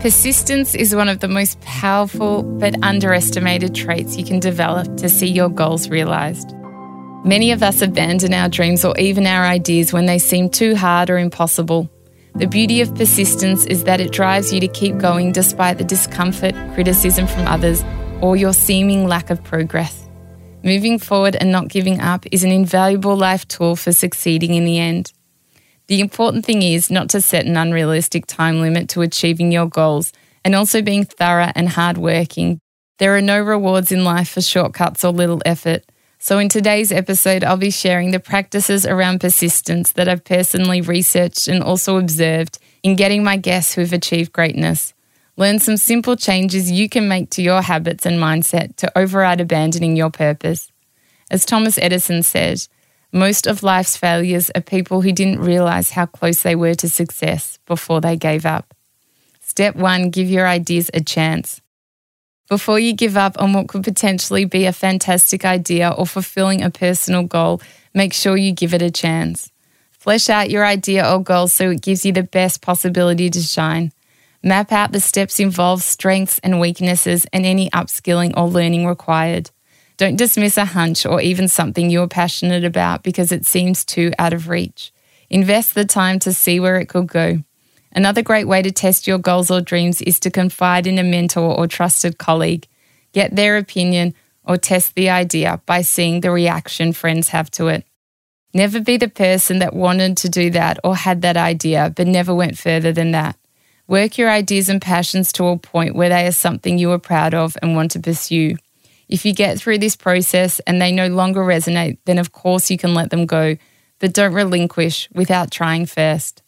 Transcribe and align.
Persistence 0.00 0.74
is 0.74 0.94
one 0.94 1.08
of 1.08 1.20
the 1.20 1.28
most 1.28 1.60
powerful 1.62 2.42
but 2.42 2.74
underestimated 2.84 3.74
traits 3.74 4.16
you 4.16 4.24
can 4.24 4.38
develop 4.38 4.98
to 4.98 5.08
see 5.08 5.26
your 5.26 5.48
goals 5.48 5.88
realised. 5.88 6.54
Many 7.24 7.50
of 7.50 7.62
us 7.62 7.82
abandon 7.82 8.34
our 8.34 8.48
dreams 8.48 8.84
or 8.84 8.96
even 8.98 9.26
our 9.26 9.44
ideas 9.44 9.92
when 9.92 10.06
they 10.06 10.18
seem 10.18 10.50
too 10.50 10.76
hard 10.76 11.10
or 11.10 11.18
impossible. 11.18 11.90
The 12.36 12.46
beauty 12.46 12.82
of 12.82 12.94
persistence 12.94 13.64
is 13.66 13.84
that 13.84 14.00
it 14.00 14.12
drives 14.12 14.52
you 14.52 14.60
to 14.60 14.68
keep 14.68 14.98
going 14.98 15.32
despite 15.32 15.78
the 15.78 15.84
discomfort, 15.84 16.54
criticism 16.74 17.26
from 17.26 17.48
others, 17.48 17.82
or 18.20 18.36
your 18.36 18.52
seeming 18.52 19.08
lack 19.08 19.30
of 19.30 19.42
progress. 19.42 20.06
Moving 20.62 20.98
forward 20.98 21.36
and 21.36 21.50
not 21.50 21.68
giving 21.68 22.00
up 22.00 22.26
is 22.30 22.44
an 22.44 22.52
invaluable 22.52 23.16
life 23.16 23.48
tool 23.48 23.74
for 23.74 23.92
succeeding 23.92 24.54
in 24.54 24.66
the 24.66 24.78
end. 24.78 25.12
The 25.88 26.00
important 26.00 26.44
thing 26.44 26.62
is 26.62 26.90
not 26.90 27.10
to 27.10 27.20
set 27.20 27.46
an 27.46 27.56
unrealistic 27.56 28.26
time 28.26 28.60
limit 28.60 28.88
to 28.90 29.02
achieving 29.02 29.52
your 29.52 29.66
goals 29.66 30.12
and 30.44 30.54
also 30.54 30.82
being 30.82 31.04
thorough 31.04 31.52
and 31.54 31.68
hardworking. 31.68 32.58
There 32.98 33.16
are 33.16 33.22
no 33.22 33.40
rewards 33.40 33.92
in 33.92 34.04
life 34.04 34.30
for 34.30 34.40
shortcuts 34.40 35.04
or 35.04 35.12
little 35.12 35.42
effort. 35.44 35.84
So, 36.18 36.38
in 36.38 36.48
today's 36.48 36.90
episode, 36.90 37.44
I'll 37.44 37.56
be 37.56 37.70
sharing 37.70 38.10
the 38.10 38.18
practices 38.18 38.86
around 38.86 39.20
persistence 39.20 39.92
that 39.92 40.08
I've 40.08 40.24
personally 40.24 40.80
researched 40.80 41.46
and 41.46 41.62
also 41.62 41.98
observed 41.98 42.58
in 42.82 42.96
getting 42.96 43.22
my 43.22 43.36
guests 43.36 43.74
who've 43.74 43.92
achieved 43.92 44.32
greatness. 44.32 44.94
Learn 45.36 45.58
some 45.58 45.76
simple 45.76 46.16
changes 46.16 46.70
you 46.70 46.88
can 46.88 47.06
make 47.06 47.30
to 47.30 47.42
your 47.42 47.60
habits 47.60 48.06
and 48.06 48.18
mindset 48.18 48.74
to 48.76 48.98
override 48.98 49.40
abandoning 49.40 49.94
your 49.94 50.10
purpose. 50.10 50.72
As 51.30 51.44
Thomas 51.44 51.76
Edison 51.76 52.22
said, 52.22 52.66
most 53.16 53.46
of 53.46 53.62
life's 53.62 53.96
failures 53.96 54.50
are 54.54 54.60
people 54.60 55.00
who 55.00 55.10
didn't 55.10 55.40
realize 55.40 55.90
how 55.90 56.04
close 56.04 56.42
they 56.42 56.54
were 56.54 56.74
to 56.74 56.88
success 56.88 57.58
before 57.66 58.00
they 58.00 58.16
gave 58.16 58.44
up. 58.44 58.74
Step 59.40 59.74
one 59.74 60.10
give 60.10 60.28
your 60.28 60.46
ideas 60.46 60.90
a 60.92 61.00
chance. 61.00 61.62
Before 62.48 62.78
you 62.78 62.92
give 62.92 63.16
up 63.16 63.40
on 63.40 63.54
what 63.54 63.68
could 63.68 63.82
potentially 63.82 64.44
be 64.44 64.66
a 64.66 64.72
fantastic 64.72 65.44
idea 65.46 65.90
or 65.90 66.06
fulfilling 66.06 66.62
a 66.62 66.70
personal 66.70 67.22
goal, 67.22 67.62
make 67.94 68.12
sure 68.12 68.36
you 68.36 68.52
give 68.52 68.74
it 68.74 68.82
a 68.82 68.90
chance. 68.90 69.50
Flesh 69.92 70.28
out 70.28 70.50
your 70.50 70.64
idea 70.64 71.10
or 71.10 71.22
goal 71.22 71.48
so 71.48 71.70
it 71.70 71.80
gives 71.80 72.04
you 72.04 72.12
the 72.12 72.22
best 72.22 72.60
possibility 72.60 73.30
to 73.30 73.40
shine. 73.40 73.92
Map 74.42 74.70
out 74.70 74.92
the 74.92 75.00
steps 75.00 75.40
involved, 75.40 75.82
strengths 75.82 76.38
and 76.40 76.60
weaknesses, 76.60 77.26
and 77.32 77.46
any 77.46 77.70
upskilling 77.70 78.32
or 78.36 78.46
learning 78.46 78.86
required. 78.86 79.50
Don't 79.96 80.16
dismiss 80.16 80.58
a 80.58 80.66
hunch 80.66 81.06
or 81.06 81.20
even 81.20 81.48
something 81.48 81.88
you're 81.88 82.08
passionate 82.08 82.64
about 82.64 83.02
because 83.02 83.32
it 83.32 83.46
seems 83.46 83.84
too 83.84 84.12
out 84.18 84.34
of 84.34 84.48
reach. 84.48 84.92
Invest 85.30 85.74
the 85.74 85.84
time 85.84 86.18
to 86.20 86.32
see 86.32 86.60
where 86.60 86.76
it 86.76 86.88
could 86.88 87.06
go. 87.06 87.42
Another 87.92 88.22
great 88.22 88.46
way 88.46 88.60
to 88.60 88.70
test 88.70 89.06
your 89.06 89.18
goals 89.18 89.50
or 89.50 89.62
dreams 89.62 90.02
is 90.02 90.20
to 90.20 90.30
confide 90.30 90.86
in 90.86 90.98
a 90.98 91.02
mentor 91.02 91.56
or 91.56 91.66
trusted 91.66 92.18
colleague. 92.18 92.68
Get 93.12 93.34
their 93.34 93.56
opinion 93.56 94.14
or 94.44 94.58
test 94.58 94.94
the 94.94 95.08
idea 95.08 95.62
by 95.64 95.80
seeing 95.80 96.20
the 96.20 96.30
reaction 96.30 96.92
friends 96.92 97.30
have 97.30 97.50
to 97.52 97.68
it. 97.68 97.86
Never 98.52 98.80
be 98.80 98.98
the 98.98 99.08
person 99.08 99.60
that 99.60 99.74
wanted 99.74 100.18
to 100.18 100.28
do 100.28 100.50
that 100.50 100.78
or 100.84 100.94
had 100.94 101.22
that 101.22 101.38
idea 101.38 101.92
but 101.96 102.06
never 102.06 102.34
went 102.34 102.58
further 102.58 102.92
than 102.92 103.12
that. 103.12 103.36
Work 103.88 104.18
your 104.18 104.30
ideas 104.30 104.68
and 104.68 104.82
passions 104.82 105.32
to 105.32 105.46
a 105.46 105.56
point 105.56 105.94
where 105.94 106.08
they 106.08 106.26
are 106.26 106.32
something 106.32 106.76
you 106.76 106.90
are 106.92 106.98
proud 106.98 107.34
of 107.34 107.56
and 107.62 107.76
want 107.76 107.92
to 107.92 108.00
pursue. 108.00 108.56
If 109.08 109.24
you 109.24 109.32
get 109.32 109.58
through 109.58 109.78
this 109.78 109.96
process 109.96 110.60
and 110.60 110.80
they 110.80 110.92
no 110.92 111.06
longer 111.08 111.40
resonate, 111.40 111.98
then 112.06 112.18
of 112.18 112.32
course 112.32 112.70
you 112.70 112.78
can 112.78 112.94
let 112.94 113.10
them 113.10 113.26
go, 113.26 113.56
but 113.98 114.12
don't 114.12 114.34
relinquish 114.34 115.08
without 115.14 115.50
trying 115.50 115.86
first. 115.86 116.42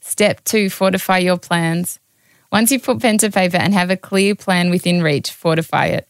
Step 0.00 0.44
two, 0.44 0.70
fortify 0.70 1.18
your 1.18 1.38
plans. 1.38 1.98
Once 2.52 2.70
you've 2.70 2.84
put 2.84 3.00
pen 3.00 3.18
to 3.18 3.30
paper 3.30 3.56
and 3.56 3.74
have 3.74 3.90
a 3.90 3.96
clear 3.96 4.34
plan 4.34 4.70
within 4.70 5.02
reach, 5.02 5.30
fortify 5.30 5.86
it. 5.86 6.08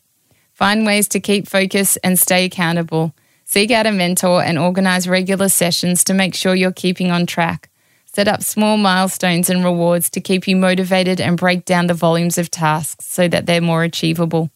Find 0.53 0.85
ways 0.85 1.09
to 1.09 1.21
keep 1.21 1.49
focus 1.49 1.97
and 1.99 2.19
stay 2.19 2.45
accountable. 2.45 3.15
Seek 3.45 3.71
out 3.71 3.87
a 3.87 3.93
mentor 3.93 4.43
and 4.43 4.59
organize 4.59 5.09
regular 5.09 5.49
sessions 5.49 6.05
to 6.05 6.15
make 6.15 6.35
sure 6.35 6.55
you're 6.55 6.73
keeping 6.73 7.11
on 7.11 7.27
track. 7.27 7.71
Set 8.05 8.29
up 8.29 8.43
small 8.43 8.77
milestones 8.77 9.51
and 9.51 9.65
rewards 9.65 10.11
to 10.11 10.21
keep 10.21 10.47
you 10.47 10.55
motivated 10.55 11.21
and 11.21 11.37
break 11.37 11.65
down 11.65 11.87
the 11.87 11.95
volumes 11.95 12.39
of 12.39 12.51
tasks 12.51 13.07
so 13.07 13.27
that 13.27 13.47
they're 13.47 13.61
more 13.61 13.83
achievable. 13.83 14.51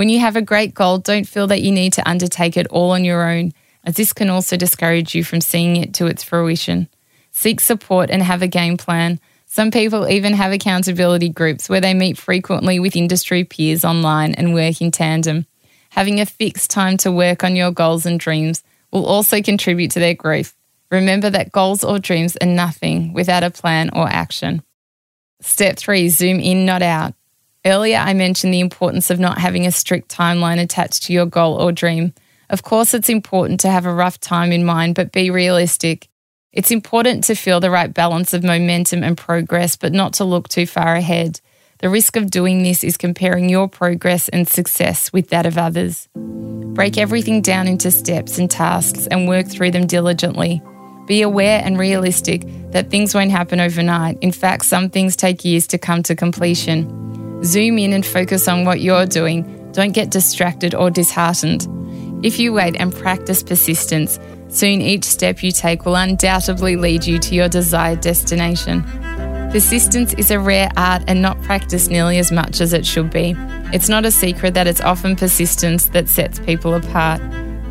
When 0.00 0.08
you 0.08 0.20
have 0.20 0.34
a 0.34 0.40
great 0.40 0.72
goal, 0.72 0.96
don't 0.96 1.28
feel 1.28 1.46
that 1.48 1.60
you 1.60 1.70
need 1.70 1.92
to 1.92 2.08
undertake 2.08 2.56
it 2.56 2.66
all 2.68 2.92
on 2.92 3.04
your 3.04 3.30
own, 3.30 3.52
as 3.84 3.96
this 3.96 4.14
can 4.14 4.30
also 4.30 4.56
discourage 4.56 5.14
you 5.14 5.22
from 5.22 5.42
seeing 5.42 5.76
it 5.76 5.92
to 5.92 6.06
its 6.06 6.24
fruition. 6.24 6.88
Seek 7.32 7.60
support 7.60 8.08
and 8.08 8.22
have 8.22 8.40
a 8.40 8.48
game 8.48 8.78
plan. 8.78 9.20
Some 9.44 9.70
people 9.70 10.08
even 10.08 10.32
have 10.32 10.52
accountability 10.52 11.28
groups 11.28 11.68
where 11.68 11.82
they 11.82 11.92
meet 11.92 12.16
frequently 12.16 12.80
with 12.80 12.96
industry 12.96 13.44
peers 13.44 13.84
online 13.84 14.32
and 14.36 14.54
work 14.54 14.80
in 14.80 14.90
tandem. 14.90 15.44
Having 15.90 16.20
a 16.20 16.24
fixed 16.24 16.70
time 16.70 16.96
to 16.96 17.12
work 17.12 17.44
on 17.44 17.54
your 17.54 17.70
goals 17.70 18.06
and 18.06 18.18
dreams 18.18 18.62
will 18.90 19.04
also 19.04 19.42
contribute 19.42 19.90
to 19.90 20.00
their 20.00 20.14
growth. 20.14 20.56
Remember 20.90 21.28
that 21.28 21.52
goals 21.52 21.84
or 21.84 21.98
dreams 21.98 22.38
are 22.40 22.46
nothing 22.46 23.12
without 23.12 23.44
a 23.44 23.50
plan 23.50 23.90
or 23.92 24.08
action. 24.08 24.62
Step 25.42 25.76
three 25.76 26.08
zoom 26.08 26.40
in, 26.40 26.64
not 26.64 26.80
out. 26.80 27.12
Earlier, 27.66 27.98
I 27.98 28.14
mentioned 28.14 28.54
the 28.54 28.60
importance 28.60 29.10
of 29.10 29.20
not 29.20 29.38
having 29.38 29.66
a 29.66 29.72
strict 29.72 30.08
timeline 30.08 30.58
attached 30.58 31.02
to 31.04 31.12
your 31.12 31.26
goal 31.26 31.60
or 31.60 31.72
dream. 31.72 32.14
Of 32.48 32.62
course, 32.62 32.94
it's 32.94 33.10
important 33.10 33.60
to 33.60 33.70
have 33.70 33.84
a 33.84 33.92
rough 33.92 34.18
time 34.18 34.50
in 34.50 34.64
mind, 34.64 34.94
but 34.94 35.12
be 35.12 35.30
realistic. 35.30 36.08
It's 36.52 36.70
important 36.70 37.22
to 37.24 37.34
feel 37.34 37.60
the 37.60 37.70
right 37.70 37.92
balance 37.92 38.32
of 38.32 38.42
momentum 38.42 39.04
and 39.04 39.16
progress, 39.16 39.76
but 39.76 39.92
not 39.92 40.14
to 40.14 40.24
look 40.24 40.48
too 40.48 40.66
far 40.66 40.94
ahead. 40.94 41.40
The 41.80 41.90
risk 41.90 42.16
of 42.16 42.30
doing 42.30 42.62
this 42.62 42.82
is 42.82 42.96
comparing 42.96 43.48
your 43.50 43.68
progress 43.68 44.30
and 44.30 44.48
success 44.48 45.12
with 45.12 45.28
that 45.28 45.44
of 45.44 45.58
others. 45.58 46.08
Break 46.14 46.96
everything 46.96 47.42
down 47.42 47.68
into 47.68 47.90
steps 47.90 48.38
and 48.38 48.50
tasks 48.50 49.06
and 49.06 49.28
work 49.28 49.46
through 49.48 49.72
them 49.72 49.86
diligently. 49.86 50.62
Be 51.06 51.20
aware 51.20 51.60
and 51.62 51.78
realistic 51.78 52.42
that 52.72 52.90
things 52.90 53.14
won't 53.14 53.32
happen 53.32 53.60
overnight. 53.60 54.18
In 54.22 54.32
fact, 54.32 54.64
some 54.64 54.88
things 54.88 55.14
take 55.14 55.44
years 55.44 55.66
to 55.68 55.78
come 55.78 56.02
to 56.04 56.16
completion. 56.16 57.09
Zoom 57.44 57.78
in 57.78 57.92
and 57.92 58.04
focus 58.04 58.48
on 58.48 58.64
what 58.64 58.80
you're 58.80 59.06
doing. 59.06 59.72
Don't 59.72 59.92
get 59.92 60.10
distracted 60.10 60.74
or 60.74 60.90
disheartened. 60.90 61.66
If 62.22 62.38
you 62.38 62.52
wait 62.52 62.76
and 62.78 62.94
practice 62.94 63.42
persistence, 63.42 64.18
soon 64.48 64.82
each 64.82 65.04
step 65.04 65.42
you 65.42 65.50
take 65.50 65.86
will 65.86 65.96
undoubtedly 65.96 66.76
lead 66.76 67.06
you 67.06 67.18
to 67.18 67.34
your 67.34 67.48
desired 67.48 68.02
destination. 68.02 68.82
Persistence 69.50 70.12
is 70.14 70.30
a 70.30 70.38
rare 70.38 70.70
art 70.76 71.02
and 71.06 71.22
not 71.22 71.40
practiced 71.42 71.90
nearly 71.90 72.18
as 72.18 72.30
much 72.30 72.60
as 72.60 72.72
it 72.72 72.84
should 72.84 73.10
be. 73.10 73.34
It's 73.72 73.88
not 73.88 74.04
a 74.04 74.10
secret 74.10 74.54
that 74.54 74.66
it's 74.66 74.80
often 74.80 75.16
persistence 75.16 75.86
that 75.86 76.08
sets 76.08 76.38
people 76.40 76.74
apart. 76.74 77.22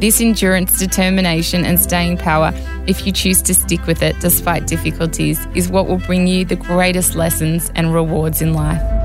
This 0.02 0.20
endurance, 0.20 0.80
determination, 0.80 1.64
and 1.64 1.80
staying 1.80 2.18
power, 2.18 2.54
if 2.88 3.06
you 3.06 3.12
choose 3.12 3.42
to 3.44 3.54
stick 3.54 3.86
with 3.86 4.02
it 4.02 4.20
despite 4.20 4.66
difficulties, 4.66 5.46
is 5.56 5.70
what 5.70 5.88
will 5.88 6.00
bring 6.00 6.26
you 6.26 6.44
the 6.44 6.56
greatest 6.56 7.16
lessons 7.16 7.72
and 7.76 7.94
rewards 7.94 8.42
in 8.42 8.54
life. 8.54 8.99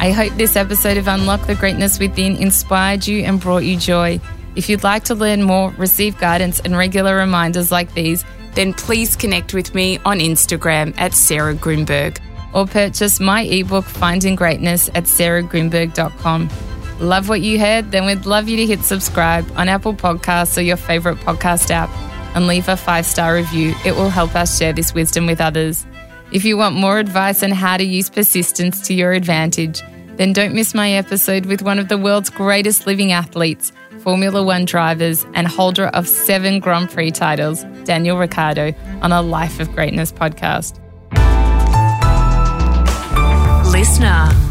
I 0.00 0.12
hope 0.12 0.32
this 0.32 0.56
episode 0.56 0.96
of 0.96 1.08
Unlock 1.08 1.46
the 1.46 1.54
Greatness 1.54 1.98
Within 1.98 2.36
inspired 2.36 3.06
you 3.06 3.22
and 3.24 3.38
brought 3.38 3.64
you 3.64 3.76
joy. 3.76 4.18
If 4.56 4.70
you'd 4.70 4.82
like 4.82 5.04
to 5.04 5.14
learn 5.14 5.42
more, 5.42 5.72
receive 5.72 6.16
guidance, 6.16 6.58
and 6.58 6.74
regular 6.74 7.16
reminders 7.16 7.70
like 7.70 7.92
these, 7.92 8.24
then 8.54 8.72
please 8.72 9.14
connect 9.14 9.52
with 9.52 9.74
me 9.74 9.98
on 10.06 10.18
Instagram 10.18 10.94
at 10.96 11.12
Sarah 11.12 11.54
Grynberg 11.54 12.18
or 12.54 12.66
purchase 12.66 13.20
my 13.20 13.42
ebook 13.42 13.84
Finding 13.84 14.36
Greatness 14.36 14.88
at 14.94 15.04
sarahgrynberg.com. 15.04 16.48
Love 16.98 17.28
what 17.28 17.42
you 17.42 17.60
heard? 17.60 17.90
Then 17.90 18.06
we'd 18.06 18.24
love 18.24 18.48
you 18.48 18.56
to 18.56 18.66
hit 18.66 18.80
subscribe 18.80 19.46
on 19.54 19.68
Apple 19.68 19.92
Podcasts 19.92 20.56
or 20.56 20.62
your 20.62 20.78
favorite 20.78 21.18
podcast 21.18 21.70
app 21.70 21.90
and 22.34 22.46
leave 22.46 22.68
a 22.68 22.76
five 22.78 23.04
star 23.04 23.34
review. 23.34 23.74
It 23.84 23.96
will 23.96 24.08
help 24.08 24.34
us 24.34 24.58
share 24.58 24.72
this 24.72 24.94
wisdom 24.94 25.26
with 25.26 25.42
others. 25.42 25.84
If 26.32 26.44
you 26.44 26.56
want 26.56 26.76
more 26.76 26.98
advice 26.98 27.42
on 27.42 27.50
how 27.50 27.76
to 27.76 27.82
use 27.82 28.08
persistence 28.08 28.80
to 28.86 28.94
your 28.94 29.12
advantage, 29.12 29.82
then 30.16 30.32
don't 30.32 30.54
miss 30.54 30.74
my 30.74 30.92
episode 30.92 31.46
with 31.46 31.60
one 31.60 31.80
of 31.80 31.88
the 31.88 31.98
world's 31.98 32.30
greatest 32.30 32.86
living 32.86 33.10
athletes, 33.10 33.72
Formula 33.98 34.40
One 34.40 34.64
drivers, 34.64 35.26
and 35.34 35.48
holder 35.48 35.86
of 35.88 36.06
seven 36.06 36.60
Grand 36.60 36.88
Prix 36.88 37.10
titles, 37.10 37.64
Daniel 37.84 38.16
Ricciardo, 38.16 38.72
on 39.02 39.10
a 39.10 39.22
Life 39.22 39.58
of 39.58 39.72
Greatness 39.72 40.12
podcast. 40.12 40.78
Listener. 43.72 44.49